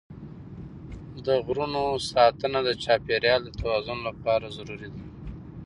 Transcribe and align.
د 1.25 1.27
غرونو 1.45 1.83
ساتنه 2.11 2.59
د 2.67 2.69
چاپېریال 2.83 3.41
د 3.45 3.49
توازن 3.61 3.97
لپاره 4.07 4.45
ضروري 4.57 4.89
ده. 4.95 5.03